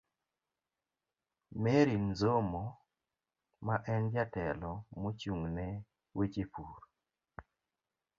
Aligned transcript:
Mary 1.63 1.95
Nzomo, 2.07 2.63
ma 3.65 3.75
en 3.93 4.03
Jatelo 4.13 4.71
mochung'ne 5.01 5.67
weche 6.17 6.43
pur 6.53 6.79